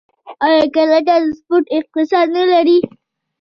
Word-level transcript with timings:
آیا 0.45 0.63
کاناډا 0.75 1.15
د 1.23 1.25
سپورت 1.37 1.65
اقتصاد 1.77 2.27
نلري؟ 2.35 2.77